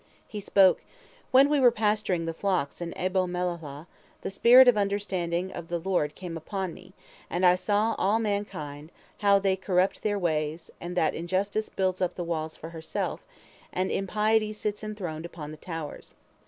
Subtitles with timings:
[0.27, 0.81] He spoke:
[1.29, 3.85] "When we were pasturing the flocks in Abel Meholah,
[4.21, 6.93] the spirit of understanding of the Lord came upon me,
[7.29, 12.17] and I saw all mankind, how they corrupt their ways, and that injustice builds up
[12.17, 13.23] walls for herself,
[13.71, 16.15] and impiety sits enthroned upon the towers.